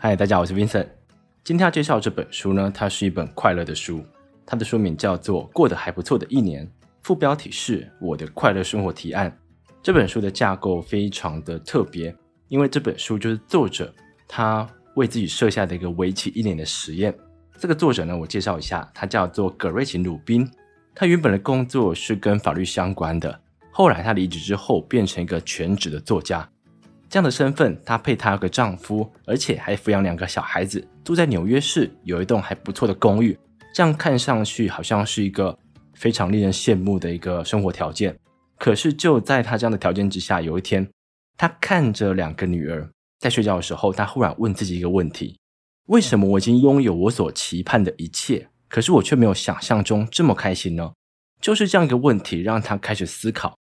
[0.00, 0.86] 嗨，大家好，我是 Vincent。
[1.42, 4.00] 今天要介绍这本书呢，它是一本快乐的书。
[4.46, 6.64] 它的书名叫做《过得还不错的一年》，
[7.02, 9.28] 副标题是《我的快乐生活提案》。
[9.82, 12.14] 这本书的架构非常的特别，
[12.46, 13.92] 因为这本书就是作者
[14.28, 14.64] 他
[14.94, 17.12] 为自己设下的一个为期一年的实验。
[17.58, 20.48] 这个作者呢，我介绍一下，他叫做葛瑞琴·鲁宾。
[20.94, 23.36] 他原本的工作是跟法律相关的，
[23.72, 26.48] 后来他离职之后变成一个全职的作家。
[27.10, 33.38] 这样的身份，她配她有个丈夫，而且还抚养两个小孩子，住在纽约市，有一栋还不错的公寓。
[33.72, 35.56] 这样看上去好像是一个
[35.94, 38.14] 非常令人羡慕的一个生活条件。
[38.58, 40.86] 可是就在她这样的条件之下，有一天，
[41.36, 45.38] 她看着两个女儿在睡觉的时候，她忽然问自己一个问题：
[45.86, 50.92] 为什么我已经拥有我所期盼的一切，可是我却没有想象中这么开心呢？
[51.40, 53.56] 就是这样一个问题，让她开始思考。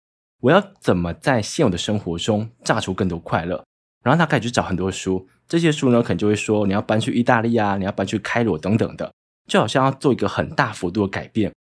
[0.44, 3.64] 我要怎么在现有的生活中榨出更多快乐？
[4.04, 9.14] 然后他开始去找很多书，这些书呢，可能就会说你要搬去意大利啊，你要搬去开罗等等的，
[9.48, 11.54] 就好像要做一个很大幅度的改变。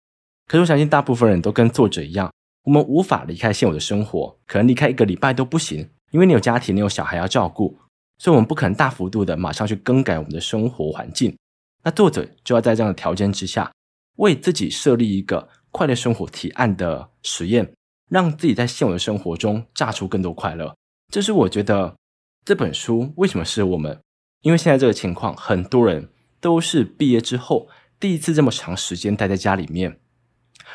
[0.47, 2.33] 可是我相信大部分人都跟作者一样，
[2.65, 7.79] 我们无法离开现有的生活，可能离开一个礼拜都不行，因为你有家庭，你有小孩要照顾，
[8.17, 11.37] 所以我们不可能大幅度的马上去更改我们的生活环境。
[11.83, 13.71] 那作者就要在这样的条件之下，
[14.17, 17.71] 为自己设立一个快乐生活提案的实验。
[18.11, 20.77] 让自己在现有的生活中榨出更多快乐，
[21.11, 21.97] 这是我觉得
[22.45, 23.99] 这本书为什么适合我们。
[24.43, 26.09] 因为现在这个情况，很多人
[26.41, 29.99] 都是毕业之后第一次这么长时间待在家里面，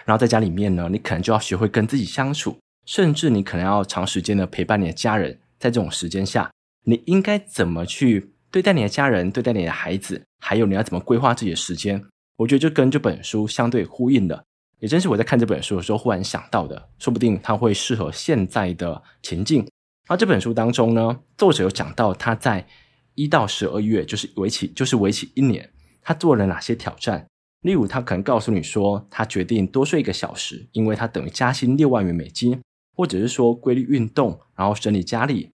[0.05, 5.39] 然后在家里面呢，你可能就要学会跟自己相处，甚至你可能要长时间的陪伴你的家人。
[5.57, 6.51] 在这种时间下，
[6.83, 12.05] 你应该怎么去对待你的家人，对待你的孩子，还有你要怎么规划自己的时间？
[12.37, 14.45] 我觉得就跟这本书相对呼应的。
[14.85, 19.67] 也正是我在看这本书的时候忽然想到的，说不定它会适合现在的情境。
[20.07, 22.67] 而这本书当中呢，作者有讲到他在
[23.15, 25.67] 一到十二月，就是为期就是为期一年，
[26.03, 27.25] 他做了哪些挑战。
[27.61, 32.61] 例如，他可能告诉你说，他决定多睡一个小时，因为他等于加薪六万元美金，
[32.95, 35.49] 或者是说规律运动，然后整理家里。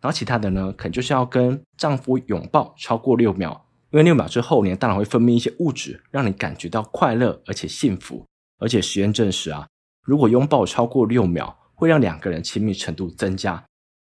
[0.00, 8.24] 然后其他的呢，可能就是要跟丈夫拥抱超过六秒，因为六秒之后，你的大脑会分泌一些物质，让你感觉到快乐而且幸福。
[8.58, 9.66] 而且实验证实啊，
[10.04, 13.64] 如果拥抱超过六秒，会让两个人亲密程度增加。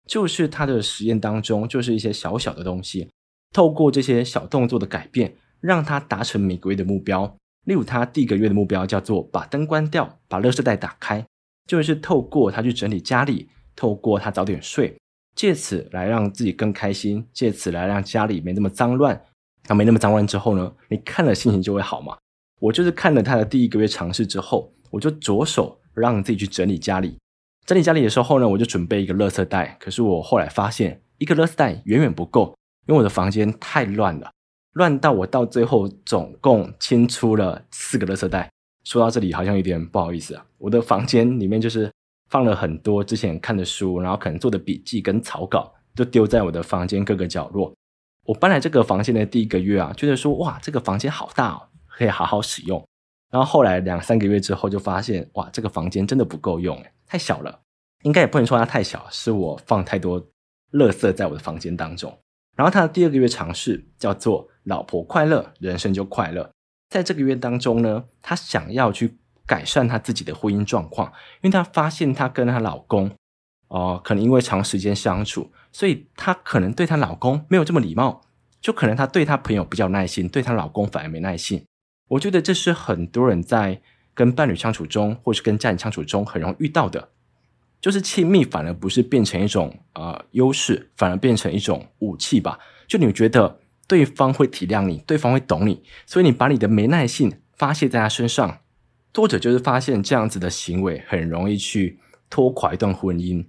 [0.08, 3.10] 就是他的实验当中，就是一些小小的东西，
[3.54, 7.34] 透过这些小动作的改变，让他达成每个月的目标。
[7.66, 11.24] 例如，他第一个月的目标叫做把灯关掉，把垃圾袋打开，
[11.68, 14.98] 就是透过他去整理家里，透过他早点睡，
[15.36, 19.22] 借此来让自己更开心，借此来让家里没那么脏乱。
[19.68, 22.18] 那没那么脏乱之后呢，你看了心情就会好嘛。
[22.62, 27.18] 我就是看了他的第一个月尝试之后，我就着手让自己去整理家里。
[27.66, 29.76] 整理家里的时候呢，我就准备一个垃圾袋。
[29.80, 32.56] 可是我后来发现，一个垃圾袋远远不够，
[32.86, 34.30] 因为我的房间太乱了，
[34.74, 38.48] 乱到我到最后总共清出了四个垃圾袋。
[38.84, 41.92] 说到这里好像有点不好意思啊，我的房间里面就是
[42.30, 47.74] 放了很多之前看的书，然后可能做的笔记跟草稿，就丢在我的房间各个角落。
[48.26, 51.62] 我搬来这个房间的第一个月啊，觉得说哇，这个房间好大哦。
[51.96, 52.84] 可以好好使用，
[53.30, 57.60] 然后后来两三个月之后就发现，哇，这个房间真的不够用，太小了。
[58.04, 60.20] 应该也不能说它太小，是我放太多
[60.72, 62.18] 垃圾在我的房间当中。
[62.56, 66.50] 然后他的第二个月尝试叫做“老婆快乐，人生就快乐”。
[66.90, 71.08] 在这个月当中呢，他想要去改善他自己的婚姻状况，
[71.42, 73.10] 因为他发现他跟他老公，
[73.68, 78.22] 哦、可能因为长时间相处，所以他可能对他老公没有这么礼貌，
[78.60, 81.64] 就可能他对他朋友比较耐心，对他老公反而没耐心。
[82.12, 83.82] 我觉得这是很多人在
[84.14, 87.10] 跟伴侣相处中，或是跟家人相处中很容易遇到的，
[87.80, 92.60] 就是亲密反而不是变成一种呃优势，反而变成一种武器吧。
[92.86, 98.60] 就你觉得对方会体谅你，对方会懂你，所以你把你的没耐性发泄在他身上。
[99.14, 102.00] 作者就是发现这样子的行为很容易去
[102.30, 103.46] 拖垮一段婚姻，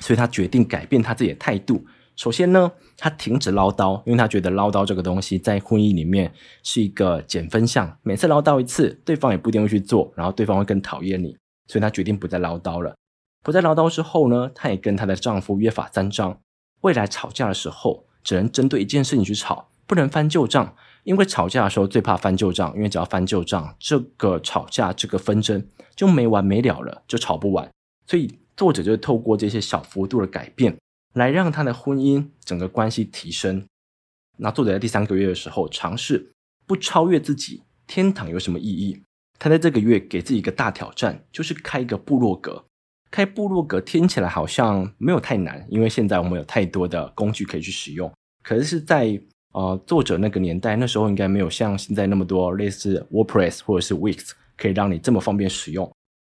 [0.00, 1.86] 所以他决定改变他自己的态度。
[2.22, 6.32] 首先呢，他停止唠叨，因为他觉得唠叨这个东西在婚姻里面
[6.62, 11.36] 是一个减分项，每次唠叨一次，对方也不一定会去做，然后对方会更讨厌你，
[11.66, 12.94] 所以他决定不再唠叨了。
[13.42, 16.38] 不再唠叨之后呢，她也跟她的丈夫约法三章，
[16.82, 25.66] 未来吵架的时候只能针对一件事情去吵，不能翻旧账，因为吵架的时候最怕翻旧账，因为只要翻旧账，这个吵架这个纷争
[25.96, 27.68] 就没完没了了，就吵不完。
[28.06, 30.76] 所以作者就透过这些小幅度的改变。
[31.14, 33.66] 来让他的婚姻整个关系提升。
[34.38, 36.32] 那作者在第三个月的时候尝试
[36.66, 39.02] 不超越自己，天堂有什么意义？
[39.38, 42.64] 他在这个月给自己一个大挑战，就是开一个部落格。
[43.10, 48.10] 开部落格听起来好像没有太难，因为现在我们有太多的工具可以去使用。
[48.42, 49.20] 可是是在
[49.52, 55.84] 呃，作者那个年代那时候应该没有像现在那么多类似 WordPress 或者是 Wix 可以让你这么方便使用，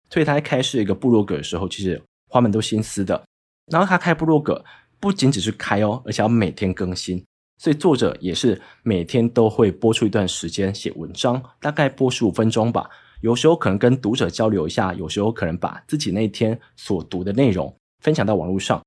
[0.09, 3.21] 所以他在开设一个部落格的时候，其实花蛮多心思的。
[3.71, 4.63] 然后他开部落格
[4.99, 7.23] 不仅只是开哦，而且要每天更新，
[7.57, 12.89] 所以作者也是每天都会播出一段时间写文章，大概播十五分钟吧。
[13.21, 18.81] 有时候可能跟读者交流一下，有时候可能把自己那天所读的内容分享到网络上，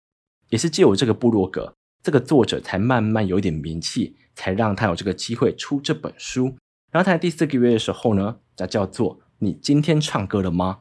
[0.50, 6.54] 也是借由这个部落格，这个作者才慢慢有点名气，才让他有这个机会出这本书。
[6.92, 10.78] 然后他在第四个月的时候呢，那叫做“你今天唱歌了吗？”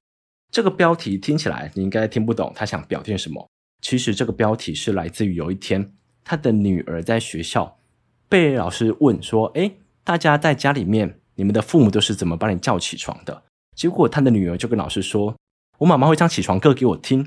[0.51, 3.48] 这个标题听起来你应该听不懂，他想表现什么？
[3.81, 5.93] 其实这个标题是来自于有一天
[6.23, 7.79] 他的女儿在学校
[8.27, 13.43] 被老师问说：“诶，大家在家里面。”你们的父母都是怎么把你叫起床的？
[13.73, 15.33] 结果他的女儿就跟老师说
[15.79, 17.25] ：“我妈妈会唱起床歌给我听。”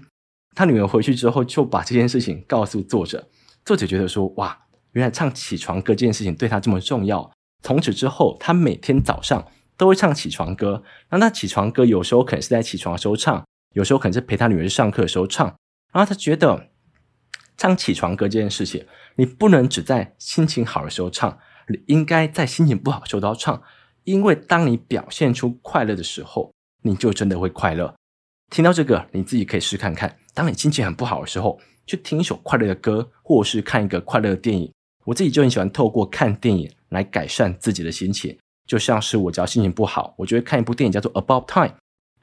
[0.54, 3.26] 他女儿回去之后就把这件事情告诉作者。
[3.64, 7.32] 作者觉得说：“哇，原来唱起床歌这件事情对他这么重要。”
[7.64, 9.42] 从此之后，他每天早上
[9.78, 10.82] 都会唱起床歌。
[11.08, 15.54] 然后他起床歌有时候可能是在起床的时候唱，有时候可能是陪他女儿上课的时候唱。
[15.92, 16.70] 然后他觉得
[17.56, 18.84] 唱起床歌这件事情，
[19.16, 23.62] 你不能只在心情好的时候唱，你应该在心情不好的时候都要唱。
[24.04, 26.52] 因为当你表现出快乐的时候，
[26.82, 27.94] 你就真的会快乐。
[28.50, 30.16] 听到这个，你自己可以试看看。
[30.34, 34.72] 当你心情很不好的时候，去听一首快乐的歌，或者是看一个快乐的电影。
[35.04, 38.36] 我自己就很喜欢透过看电影来改善自己的心情。
[38.66, 41.68] 就像是我只要心情不好，我就会看一部电影叫做《About Time》。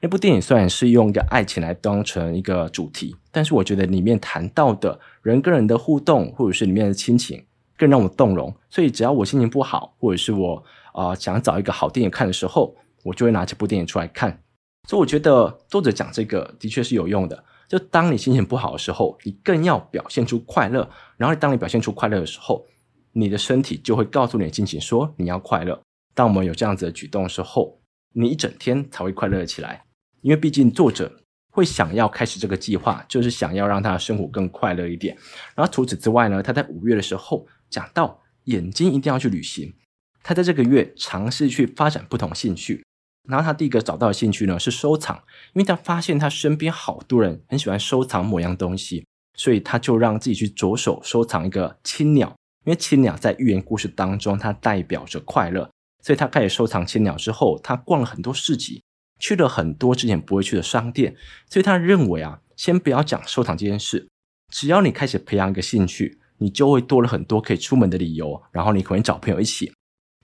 [0.00, 7.44] 那部电影虽然是用一个爱情来当成一个主题，但是我觉得里面谈到的人跟人的互动，或者是里面的亲情，
[7.76, 8.54] 更让我动容。
[8.68, 10.64] 所以只要我心情不好，或者是我。
[10.92, 12.74] 啊、想找一个好电影看的时候，
[13.04, 14.42] 我就会拿这部电影出来看。
[14.88, 17.44] 所以我觉得作者讲这个的确是有用的。
[17.68, 20.90] 就当你心情不好的时候，你更要表现出快乐。
[21.16, 22.66] 然后当你表现出快乐的时候，
[23.12, 25.80] 你的身体就会告诉你的心情说你要快乐。
[26.12, 27.78] 当我们有这样子的举动的时候，
[28.12, 29.84] 你一整天才会快乐起来。
[30.22, 31.20] 因为毕竟作者
[31.50, 35.16] 会想要开始这个计划，就是想要让他的生活更快乐一点。
[35.54, 39.74] 然后除此之外呢，他在五月的时候讲到眼睛一定要去旅行。
[40.22, 42.84] 他在这个月尝试去发展不同兴趣，
[43.26, 45.16] 然后他第一个找到的兴趣呢是收藏，
[45.54, 52.28] 因为他发现他身边好多人很喜欢收藏某样东西，所以他就让自己去着手收藏一个青鸟，
[52.66, 55.70] 因为青鸟在寓言故事当中它代表着快乐，
[56.02, 58.82] 所以他开始收藏青鸟之后，他逛了很多市集，
[59.20, 61.14] 去了很多之前不会去的商店，
[61.48, 64.08] 所以他认为啊，先不要讲收藏这件事，
[64.52, 69.72] 只要你开始培养一个兴趣，你就会多了很多可以出门的理由，然后你可以找朋友一起。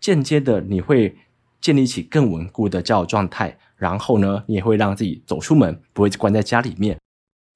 [0.01, 1.17] 间接的，你会
[1.61, 6.99] 建立起更稳固的交友状态，然后呢，你也会让自己走出门，不会关在家里面。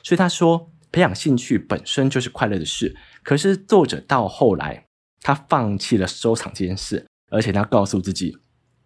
[0.02, 2.96] 所以他说，培养兴趣本身就是快乐的事。
[3.22, 4.86] 可是作者到后来，
[5.20, 8.36] 他放弃了收藏这件事，而且他告诉自己，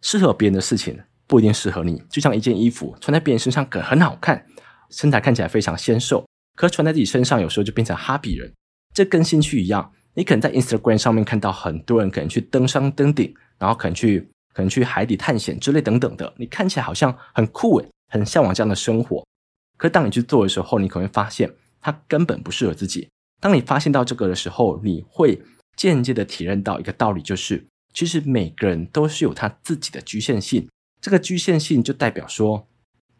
[0.01, 2.03] 适合别人的事情不一定适合你。
[2.11, 4.44] 就像一件衣服穿在别人身上可很好看，
[4.91, 6.26] 身材看起来非常纤瘦，
[6.56, 8.53] 可穿在自己身上有时候就变成哈比人。
[8.94, 13.35] 这跟兴趣一样，你可能在 Instagram 上面看到很多人可能去登山登顶。
[13.56, 14.21] 然后可能去，
[14.53, 19.25] 可能去海底探险之类等等的，你看起来好像很酷诶，很向往这样的生活。
[19.79, 21.48] 可当你去做的时候，你可能会发现
[21.81, 23.08] 它根本不适合自己。
[23.41, 25.41] 当你发现到这个的时候，你会
[25.77, 30.69] 间接的体认到一个道理，就是其实每个人都是有他自己的局限性。
[31.05, 32.67] 这个局限性就代表说，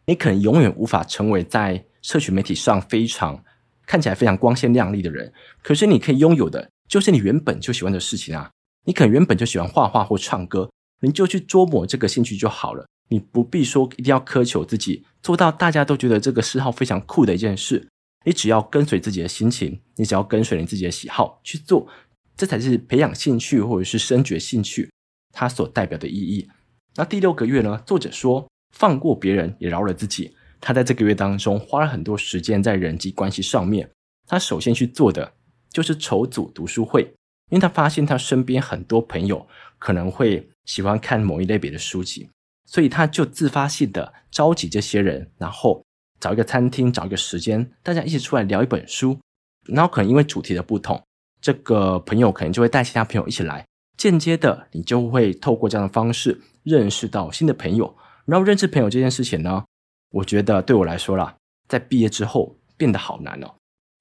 [0.07, 3.43] 你可能永远无法成为在社群媒体上非常
[3.85, 5.31] 看起来非常光鲜亮丽的人。
[5.61, 8.49] 可是你可以拥有的，就是你原本就喜欢的事情啊。
[8.85, 12.87] 你可能原本就喜欢画画或唱歌，你就去琢磨这个兴趣就好了。
[13.09, 17.87] 你不必说一定要苛求自己做到大家都觉得这个嗜好非常酷的一件事。
[18.25, 21.87] 你只要跟随自己的心情，你只要跟随你自己的喜好去做，
[22.35, 24.91] 这才是培养兴趣或者是深掘兴趣
[25.31, 26.49] 它所代表的意义。
[26.97, 27.81] 那第六个月呢？
[27.85, 30.35] 作者说放过别人也饶了自己。
[30.61, 33.89] 他在这个月当中花了很多时间在人际关系上面。
[34.25, 35.33] 他首先去做的
[35.69, 37.13] 就是筹组读书会。
[37.51, 39.47] 因为他发现他身边很多朋友
[39.77, 42.27] 可能会喜欢看某一类别的书籍，
[42.65, 45.85] 所以他就自发性的召集这些人，然后
[46.19, 49.19] 找一个餐厅，找一个时间，大家一起出来聊一本书。
[49.67, 50.99] 然后可能因为主题的不同，
[51.39, 53.63] 这个朋友可能就会带其他朋友一起来，
[53.95, 57.95] 间接的你就会透过这样的方式认识到新的朋友。
[58.25, 59.63] 然后认识朋友这件事情呢，
[60.11, 61.37] 我觉得对我来说啦，
[61.69, 63.55] 在毕业之后变得好难哦，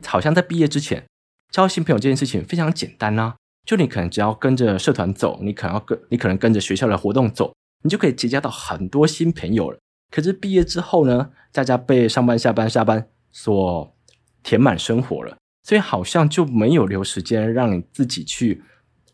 [0.05, 1.05] 好像在毕业之前。
[1.53, 7.55] 交新朋友这件事情非常简单啊，就你可能只要跟着社团走，你可能要跟你可能跟着学校的活动走，
[7.85, 9.79] 你就可以结交到很多新朋友了。
[10.11, 13.95] 可是毕业之后呢，大家被上班、下班、下班所
[14.43, 18.63] 填满生活了，所以好像就没有留时间让你自己去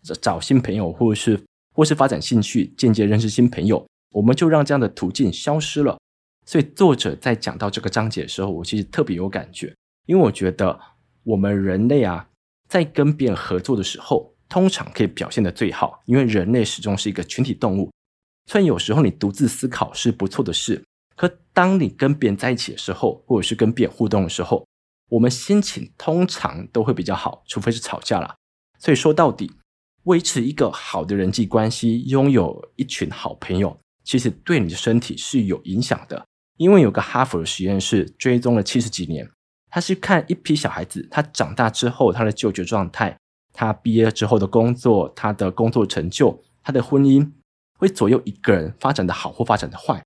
[0.03, 1.39] 找新朋友，或者是
[1.81, 5.97] 或是发展兴趣，间接认识新朋友，我们就让这样的途径消失了。
[6.45, 10.79] 所以作者在讲到这个章节的时候，我其实特别有感觉，因为我觉得
[11.23, 12.29] 我们人类啊，
[12.69, 17.91] 在跟别人合作的时候，通常可以表现得最好，因为人类始终是一个群体动物。
[18.45, 20.85] 虽然有时候你独自思考是不错的事，
[21.17, 24.67] 可当你跟别人在一起的时候，或者是跟别人互动的时候，
[25.09, 28.37] 我们心情通常都会比较好，除非是吵架啦。
[28.79, 29.51] 所以说到底，
[30.05, 36.25] 维持一个好的人际关系，拥有一群好朋友，其实对你的身体是有影响的。
[36.57, 39.29] 因为有个哈佛的实验室追踪了七十几年，
[39.71, 43.17] 他是看一批小孩子，他长大之后他的就学状态，
[43.53, 47.31] 他毕业之后的工作，他的工作成就，他的婚姻。
[47.79, 50.05] 会左右一个人发展的好或发展的坏，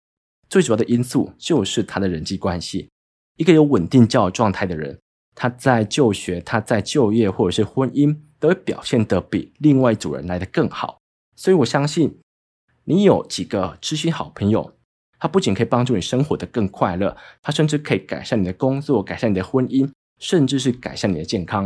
[0.49, 2.89] 最主要的因素就是他的人际关系。
[3.37, 4.97] 一个有稳定交友状态的人，
[5.35, 10.99] 他在就学、他在就业或者是婚姻，都会表现得比另外一组人来得更好。
[11.35, 12.21] 所以我相信，
[12.85, 14.77] 你有几个知心好朋友，
[15.19, 21.65] 他不仅可以帮助你生活得更快乐，他甚至可以改善你的工作、改善你的婚姻，甚至是改善你的健康。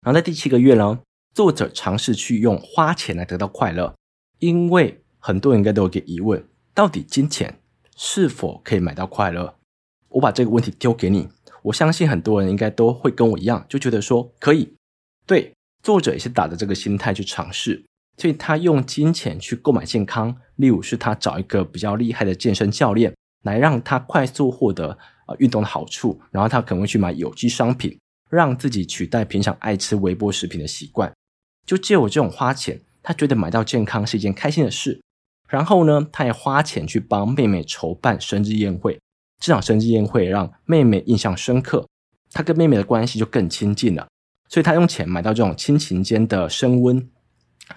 [0.00, 0.98] 然后在第七个月呢，
[1.32, 3.94] 作者尝试去用花钱来得到快乐，
[4.40, 5.02] 因为。
[5.18, 7.58] 很多人应该都有个疑问：到底金钱
[7.96, 9.56] 是否可以买到快乐？
[10.10, 11.28] 我把这个问题丢给你，
[11.62, 14.72] 我相信很多人应该都会跟我一样，就觉得说可以。
[15.26, 15.52] 对，
[15.86, 17.84] 作者也是打着这个心态去尝试，
[18.16, 23.14] 所以他用金钱去购买健康，例如是他找一个比较厉害的健身教练，
[23.44, 27.96] 来让他快速获得呃运动的好处，然后他可能会去买有机商品，
[28.28, 31.12] 让自己取代平常爱吃微波食品的习惯。
[31.64, 35.00] 就借我这种花钱，他觉得买到健康是一件开心的事。
[35.48, 38.98] 然后呢，他也花钱去帮妹妹筹办生日宴会。
[39.40, 41.86] 这场生日宴会让妹妹印象深刻，
[42.32, 44.08] 他跟妹妹的关系就更亲近了。
[44.48, 46.96] 所以他用钱买到这种亲情间的升温。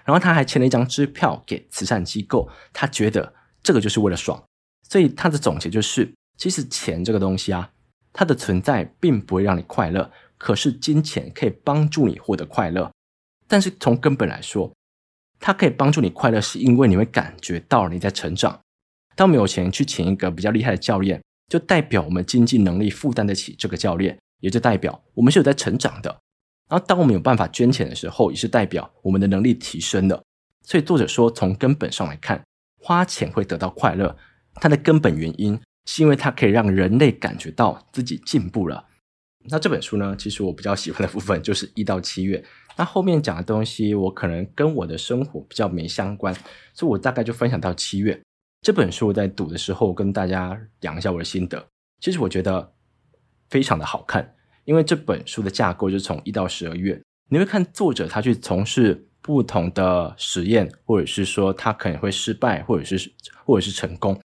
[0.06, 3.34] 然后他还签了一张支票给慈善机构，他觉得
[3.64, 4.42] 这个就是为了爽。
[4.88, 7.72] 所以他的总结就是：其实钱这个东西啊，
[8.14, 12.92] 它的存在并不会让你快乐，可是金钱可以帮助你获得快乐。
[13.48, 14.72] 但是从根本来说，
[15.40, 18.60] 它可以帮助你快乐，是因为你会感觉到你在成长。
[19.16, 26.20] 当我们有钱去请一个比较厉害的教练，就代表我们经济能力负担得起这个教练，也就代表我们是有在成长的。
[26.70, 30.24] 然后，当我们有办法捐钱的时候，也是代表我们的能力提升了。
[30.64, 32.44] 所以，作者说，从根本上来看，
[32.80, 34.16] 花钱会得到快乐，
[34.56, 38.86] 它的根本原因是因为它可以让人类感觉到自己进步了。
[39.46, 42.44] 那这本书呢，其实我比较喜欢的部分就是一到七月。
[42.76, 46.34] 那后面讲的东西，我可能跟我的生活比较没相关，
[46.74, 48.22] 所以我大概就分享到七月。
[48.62, 51.66] 这本书我在读的时候，跟大家讲一下我的心得。
[52.00, 52.74] 其实我觉得
[53.50, 54.36] 非常的好看，
[54.70, 63.12] 因为这本书的架构就是从一到十二月，你会看作者他去从事不同的实验，或者是说他可能会失败，或者是
[63.44, 64.22] 或者是成功，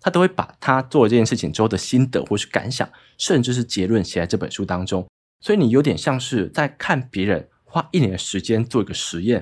[0.00, 5.06] 他都会把他做这件事情之后的心得，或是感想，甚至是结论写在这本书当中。
[5.40, 7.48] 所以你有点像是在看别人。
[7.68, 9.38] 花一年的时间做一个实验，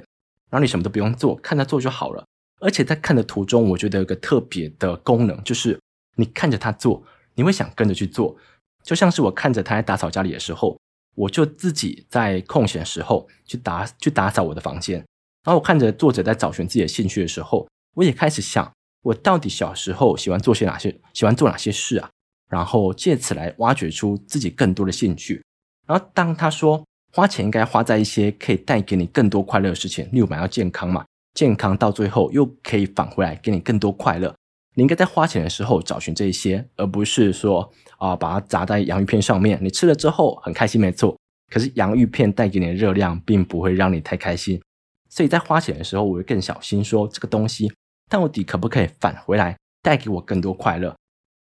[0.51, 2.25] 然后你什么都不用做，看他做就好了。
[2.61, 5.79] 而且在看的途中，我觉得有个特别的功能，就是
[6.17, 8.37] 你看着他做，你会想跟着去做。
[8.85, 10.79] 就像是我看着他在打扫家里的时候，
[11.17, 14.99] 我就自己在空闲时候去打去打扫我的房间。
[15.43, 18.71] 然后我看着作者在找寻自己的兴趣的时候，我也开始想，
[19.03, 22.09] 我到底小时候喜欢做些哪些，喜欢做哪些事啊？
[22.49, 25.43] 然后借此来挖掘出自己更多的兴趣。
[25.87, 26.85] 然后当他说。
[27.17, 34.35] 花钱应该花在一些可以带给你更多快乐的事情，例如买到健康嘛，健康到最后又可以返回来给你更多快乐。
[34.75, 39.59] 你应该在花钱的时候找寻这些，而不是说啊、把它砸在洋芋片上面。
[39.63, 41.17] 你吃了之后很开心，没错，
[41.51, 44.61] 可是洋芋片带给你的热量并不会让你太开心。
[45.09, 47.73] 所以在花钱的时候，我会更小心，说这个东西
[48.11, 50.95] 到底可不可以返回来带给我更多快乐。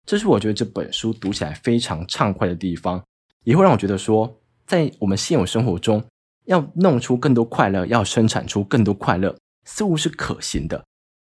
[0.06, 3.02] 这是我觉得这本书读起来非常畅快的地方，
[3.44, 4.38] 也会让我觉得说。
[4.64, 6.02] 在我们现有生活中，
[6.46, 9.36] 要弄出更多快乐，要生产出更多快乐，
[9.66, 10.82] 似乎是可行的。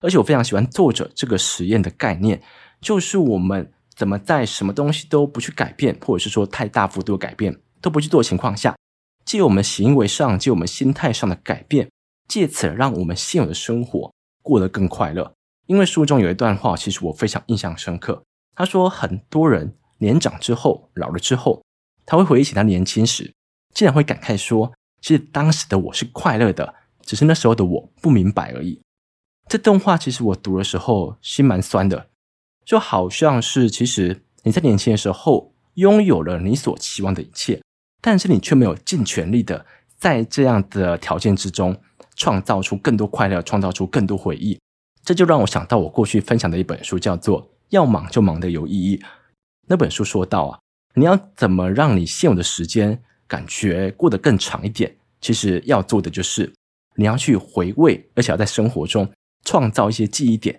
[0.04, 2.42] 而且我非常喜欢作者这个实验的概念，
[2.78, 8.76] 就是我们怎么在什么东西都不去改变，或者是说太大幅度改变都不去做的情况下，
[9.24, 11.90] 借我们行为上、借我们心态上的改变，
[12.28, 15.32] 借此让我们现有的生活过得更快乐。
[15.66, 18.22] 因为书中有一段话，其实我非常印象深刻。
[18.54, 21.62] 他说，很多人年长之后、老了之后。
[22.06, 23.32] 他会回忆起他年轻时，
[23.72, 24.70] 竟然会感慨说
[25.00, 28.78] ：“其实当时的我是快乐的，只是那时候的我不明白而已。”
[29.48, 32.08] 这段话其实我读的时候心蛮酸的，
[32.64, 37.60] 就好像是其实你在年轻的时候拥有了你所期望的一切，
[38.00, 39.64] 但是你却没有尽全力的
[39.98, 41.76] 在这样的条件之中，
[42.16, 44.58] 创造出更多快乐，创造出更多回忆。
[45.04, 48.96] 这就让我想到我过去分享的一本书，叫做《要忙就忙得有意义》。
[49.66, 50.58] 那本书说到啊，
[50.94, 54.96] 你要怎么让你现有的时间感觉过得更长一点？
[55.20, 56.52] 其实要做的就是
[56.96, 59.10] 你要去回味，而且要在生活中
[59.44, 60.58] 创造一些记忆点。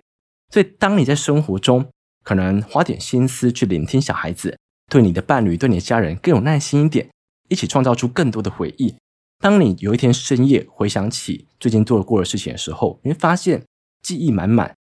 [0.52, 1.88] 所以，当你在生活中
[2.24, 4.56] 可能花点心思去聆听小孩子，
[4.90, 7.10] 对你的伴侣、对你的家人更有耐心一点，
[7.48, 8.94] 一起创造出更多的回忆。
[9.40, 13.62] 当你有一天深夜回想起最近做过的事情的时候，你会发现
[14.02, 14.74] 记忆满满。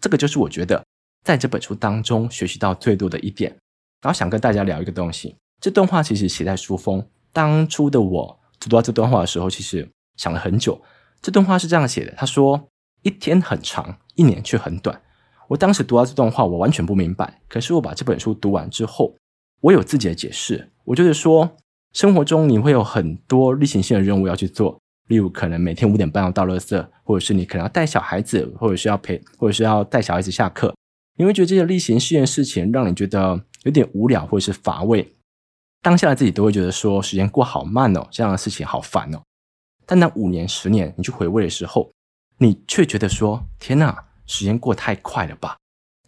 [0.00, 0.84] 这个就是我觉得
[1.24, 3.56] 在这本书当中学习到最多的一点。
[4.02, 7.06] 然后想跟大家聊一个东西，这段话其实写在书封。
[7.32, 10.82] 当初的我读到这段话的时候，其实想了很久。
[11.22, 12.68] 这段话是这样写的：他说，
[13.02, 15.00] 一天很长，一年却很短。
[15.48, 17.40] 我当时读到这段话，我完全不明白。
[17.48, 19.14] 可是我把这本书读完之后，
[19.60, 20.70] 我有自己的解释。
[20.84, 21.56] 我就是说，
[21.92, 30.74] 生活中你会有很多例行性的任务要去做，例如可能每天五点半要倒垃圾，或者是你可能要带小孩子，或者是要陪，或者是要带小孩子下课。
[31.18, 35.14] 你会觉得这些例行性的事情让你觉得有点无聊或者是乏味。
[35.82, 39.20] 当下的自己都会觉得说，时间过好慢哦，这样的事情好烦哦。
[39.84, 41.92] 但那五年、十年你去回味的时候，
[42.42, 44.06] 你却觉得说，天哪！
[44.26, 45.56] 时间过太快了吧？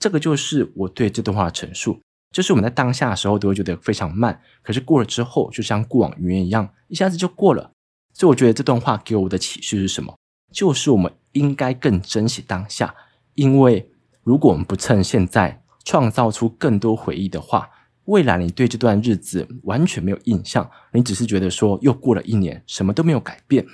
[0.00, 2.00] 这个就是我对这段话的陈述。
[2.32, 7.70] 就是我们在当下的时候都会觉得非常慢，可是过了之后，就像过往云烟一样，一下子就过了。
[8.12, 10.16] 所以我觉得这段话给我的启示是什么？
[10.52, 12.92] 就是我们应该更珍惜当下，
[13.34, 13.88] 因为
[14.24, 17.70] 如果我们不趁现在创造出更多回忆的话，
[18.06, 23.64] 未来你对这段日子完全没有印象，你只是觉得说又过了一年，什么都没有改变。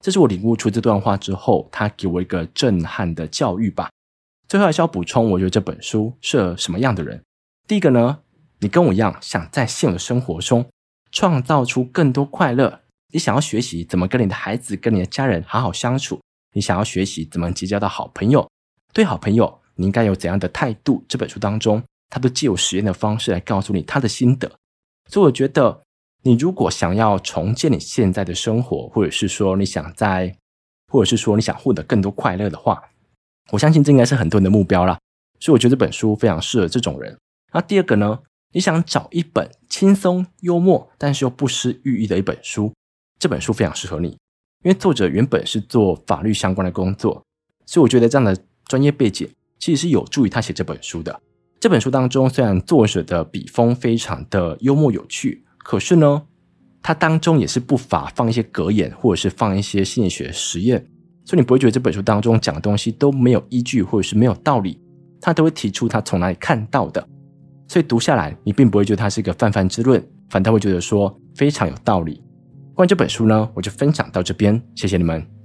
[0.00, 3.90] 这是我领悟出这段话之后，他给我一个震撼的教育吧。
[4.48, 7.20] 最后还是要补充，我觉得这本书适合什么样的人？
[7.66, 8.20] 第一个呢，
[8.60, 10.64] 你跟我一样想在现有的生活中
[11.10, 12.80] 创造出更多快乐，
[13.12, 16.20] 你想要学习怎么跟你的孩子、跟你的家人好好相处，
[16.54, 18.48] 你想要学习怎么结交到好朋友，
[18.94, 21.04] 对好朋友你应该有怎样的态度？
[21.08, 24.50] 这本书当中，他都借由实验的方式来告诉你他的心得。
[25.10, 25.82] 所以我觉得。
[26.28, 30.36] 你如果想要重建你现在的生活，或者是说你想在，
[30.92, 32.82] 或者是说你想获得更多快乐的话，
[33.50, 34.98] 我相信这应该是很多人的目标啦。
[35.40, 37.16] 所以我觉得这本书非常适合这种人。
[37.54, 38.18] 那第二个呢，
[38.52, 42.74] 你想找一本轻松幽默，但是又不失寓意的一本书，
[43.18, 47.22] 这本书非常适合你，因为作者原本是做法律相关的工作，
[47.64, 48.36] 所以我觉得这样的
[48.66, 49.26] 专业背景
[49.58, 51.18] 其实是有助于他写这本书的。
[51.58, 55.46] 这本书当中，虽然作者的笔锋非常的幽默有趣。
[55.68, 56.22] 可是呢，
[56.82, 60.82] 它当中也是不乏放一些格言，或者是放一些心理学实验，
[61.26, 64.80] 所以你不会觉得这本书当中讲的东西都没有依据，或者是没有道理，
[65.20, 67.06] 他都会提出他从哪里看到的，
[67.66, 72.22] 所以读下来你并不会觉得它是一个泛泛之论，反倒会觉得说非常有道理。
[72.72, 75.37] 关于这本书呢，我就分享到这边，谢谢你们。